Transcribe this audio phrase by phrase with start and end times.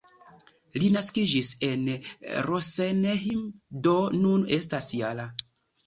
[0.83, 1.85] Li naskiĝis en
[2.49, 3.47] Rosenheim,
[3.89, 5.33] do nun estas -jara.